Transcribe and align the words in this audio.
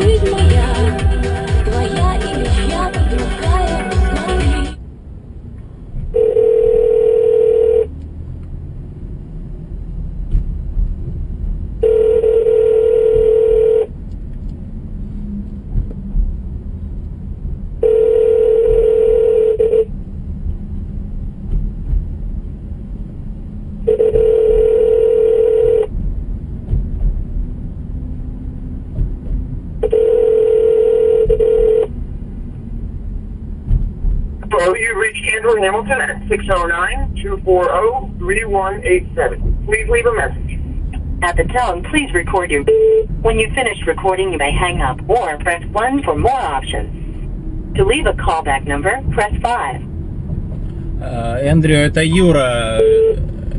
ritmo. 0.00 0.41
Andrew 35.62 35.84
Hamilton 35.84 36.00
at 36.00 36.20
609-240-3187. 37.14 39.64
Please 39.64 39.88
leave 39.88 40.06
a 40.06 40.14
message. 40.14 40.58
At 41.22 41.36
the 41.36 41.44
tone, 41.44 41.84
please 41.84 42.12
record 42.12 42.50
your 42.50 42.64
When 43.22 43.38
you've 43.38 43.54
finished 43.54 43.86
recording, 43.86 44.32
you 44.32 44.38
may 44.38 44.50
hang 44.50 44.82
up 44.82 44.98
or 45.08 45.38
press 45.38 45.64
1 45.66 46.02
for 46.02 46.16
more 46.16 46.32
options. 46.32 46.90
To 47.76 47.84
leave 47.84 48.06
a 48.06 48.12
callback 48.12 48.66
number, 48.66 49.00
press 49.12 49.32
5. 49.40 49.82
А, 51.00 51.38
Эндрю, 51.38 51.76
это 51.76 52.02
Юра. 52.02 52.80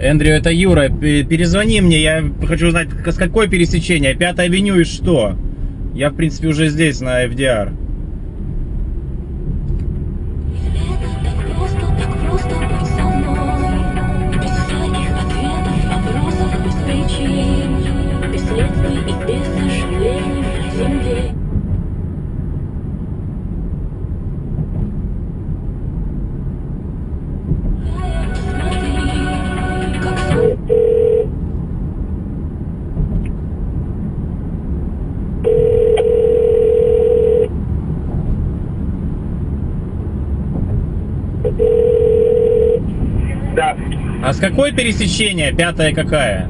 Эндрю, 0.00 0.32
это 0.32 0.50
Юра. 0.50 0.88
Перезвони 0.88 1.82
мне, 1.82 2.00
я 2.00 2.24
хочу 2.46 2.68
узнать, 2.68 2.88
с 3.06 3.16
какой 3.16 3.48
пересечения, 3.48 4.14
Пятая 4.14 4.46
авеню 4.46 4.76
и 4.76 4.84
что? 4.84 5.36
Я, 5.94 6.08
в 6.10 6.16
принципе, 6.16 6.48
уже 6.48 6.68
здесь, 6.68 7.02
на 7.02 7.26
FDR. 7.26 7.74
Следствий 18.50 18.98
и 18.98 19.14
без 19.28 19.46
сожалений 19.46 20.42
на 20.42 20.70
земле 20.70 21.34
Да. 43.54 43.76
А 44.24 44.32
с 44.32 44.38
какой 44.38 44.72
пересечения? 44.72 45.52
Пятая 45.52 45.94
какая? 45.94 46.48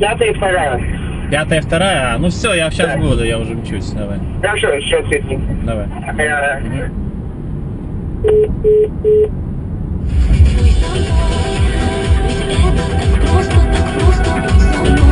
Пятая 0.00 0.30
и 0.30 0.34
вторая. 0.34 0.95
Пятая 1.30 1.60
вторая? 1.60 2.14
А, 2.14 2.18
ну 2.18 2.28
все, 2.28 2.54
я 2.54 2.70
сейчас 2.70 2.92
Да. 2.94 2.98
буду, 2.98 3.24
я 3.24 3.38
уже 3.38 3.54
мчусь. 3.54 3.90
Давай, 3.90 4.18
Хорошо, 4.40 4.80
сейчас 4.80 5.06
светник. 5.06 5.40
давай. 5.64 5.86
Так 5.86 6.20
просто, 13.20 13.54
так 13.72 13.92
просто 13.94 15.05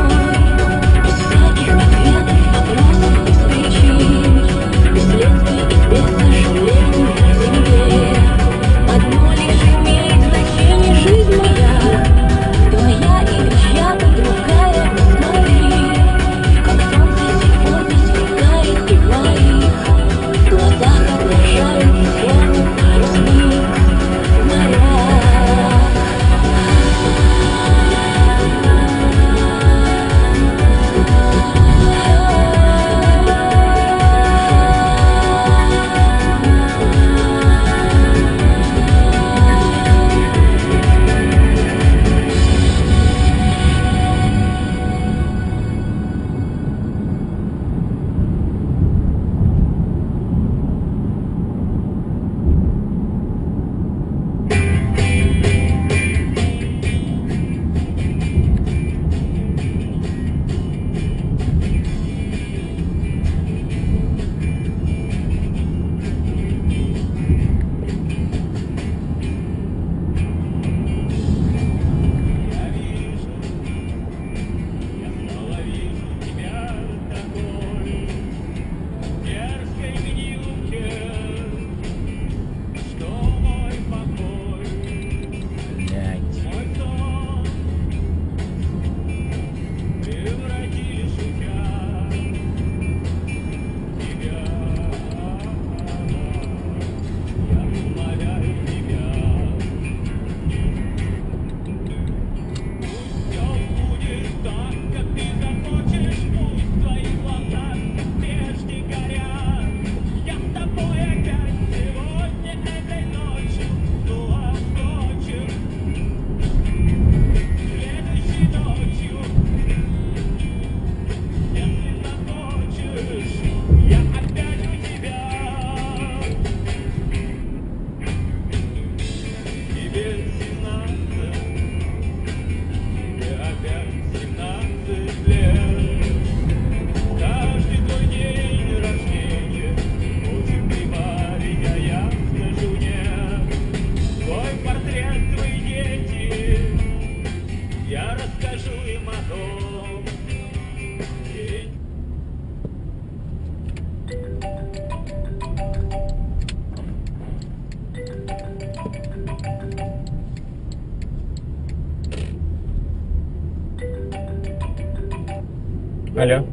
Алло. 166.17 166.47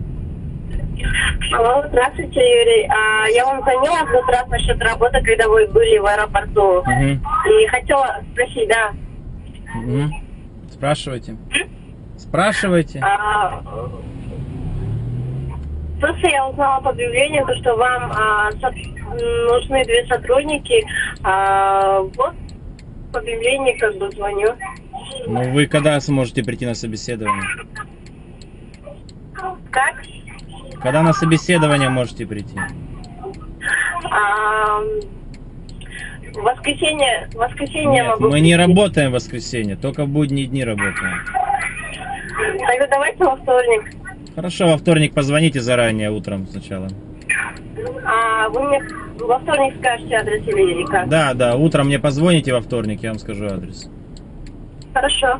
Алло, 1.54 1.84
здравствуйте, 1.88 2.40
Юрий. 2.40 2.88
А, 2.90 3.28
я 3.30 3.46
вам 3.46 3.62
звонила 3.62 4.06
в 4.06 4.12
тот 4.12 4.30
раз 4.30 4.48
насчет 4.48 4.82
работы, 4.82 5.22
когда 5.22 5.48
вы 5.48 5.68
были 5.68 5.98
в 5.98 6.06
аэропорту. 6.06 6.84
Мгм. 6.86 7.22
И 7.62 7.68
хотела 7.68 8.22
спросить, 8.32 8.70
да, 8.70 8.92
Мгм. 9.76 10.12
Спрашивайте. 10.72 11.36
Спрашивайте. 12.18 13.00
а, 13.04 13.62
просто 16.00 16.28
я 16.28 16.48
узнала 16.48 16.82
по 16.82 16.90
объявлению, 16.92 17.46
то, 17.46 17.56
что 17.58 17.76
вам 17.76 18.12
а, 18.12 18.52
со- 18.60 18.72
нужны 18.72 19.84
две 19.86 20.06
сотрудники. 20.08 20.84
А, 21.24 22.00
вот 22.00 22.34
по 23.12 23.20
объявлению 23.20 23.78
как 23.80 23.98
бы 23.98 24.10
звоню. 24.12 24.54
Ну 25.28 25.52
вы 25.52 25.68
когда 25.68 26.00
сможете 26.00 26.44
прийти 26.44 26.66
на 26.66 26.74
собеседование? 26.76 27.44
Когда 30.84 31.04
на 31.04 31.14
собеседование 31.14 31.90
можете 31.90 32.26
прийти? 32.26 32.58
А, 34.12 34.80
воскресенье, 36.34 37.30
воскресенье 37.36 37.92
Нет, 37.92 38.08
могу. 38.08 38.24
Мы 38.26 38.32
прийти. 38.32 38.46
не 38.48 38.56
работаем 38.56 39.12
в 39.12 39.14
воскресенье, 39.14 39.76
только 39.76 40.06
в 40.06 40.10
будние 40.10 40.48
дни 40.48 40.64
работаем. 40.64 41.20
Тогда 42.68 42.88
давайте 42.88 43.24
во 43.24 43.36
вторник. 43.36 43.92
Хорошо, 44.36 44.68
во 44.68 44.78
вторник 44.78 45.14
позвоните 45.14 45.60
заранее 45.62 46.10
утром 46.12 46.48
сначала. 46.48 46.88
А 48.06 48.50
вы 48.50 48.64
мне 48.64 48.82
во 49.20 49.40
вторник 49.40 49.76
скажете 49.80 50.16
адрес 50.16 50.48
или 50.48 50.84
как? 50.86 51.10
Да, 51.10 51.34
да, 51.34 51.56
утром 51.56 51.88
мне 51.88 52.00
позвоните 52.00 52.54
во 52.54 52.62
вторник, 52.62 53.04
я 53.04 53.10
вам 53.12 53.20
скажу 53.20 53.46
адрес. 53.46 53.90
Хорошо, 54.94 55.40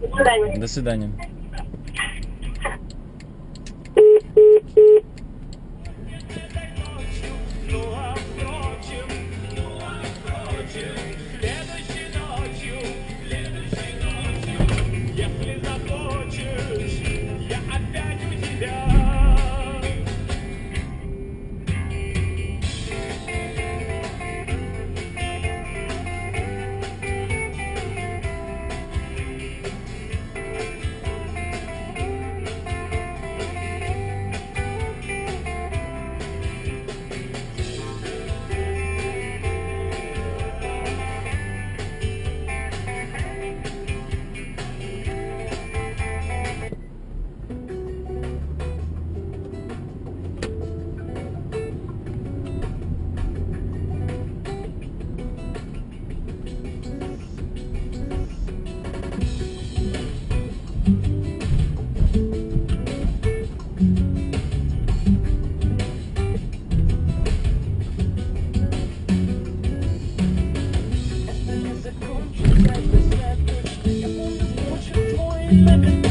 до 0.00 0.16
свидания. 0.16 0.58
До 0.58 0.66
свидания. 0.68 1.10
Thank 75.52 75.84
you. 75.84 76.01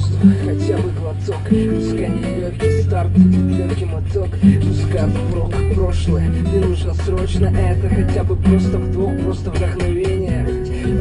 чувств 0.00 0.12
Хотя 0.44 0.76
бы 0.78 0.90
глоток. 0.90 1.40
Скорее 1.46 2.40
легкий 2.40 2.82
старт, 2.82 3.10
легкий 3.16 3.84
моток. 3.84 4.28
Пускай 4.30 5.08
впрок 5.08 5.54
прошлое 5.74 6.28
Мне 6.28 6.66
нужно 6.66 6.94
срочно. 6.94 7.46
Это 7.46 7.88
Хотя 7.88 8.24
бы 8.24 8.36
просто 8.36 8.78
вдох, 8.78 9.18
просто 9.20 9.50
вдохновение. 9.50 10.46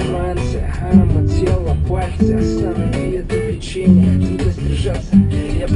Франция, 0.10 0.74
аромат 0.92 1.30
тела, 1.32 1.76
пальцы 1.88 2.34
Останови 2.34 3.12
это 3.18 3.36
печенье, 3.36 4.28
Трудно 4.28 4.52
сдержаться 4.52 5.16
Я 5.60 5.68